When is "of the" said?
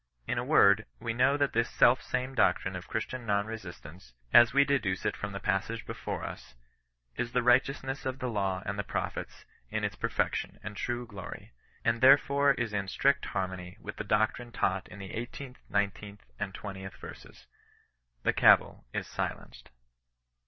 8.03-8.25